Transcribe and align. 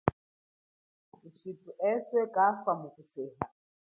Thushithu 1.19 1.69
eswe 1.91 2.21
kafa 2.35 2.71
muku 2.79 3.03
seha. 3.11 3.37